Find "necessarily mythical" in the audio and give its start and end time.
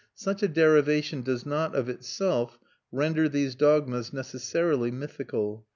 4.11-5.67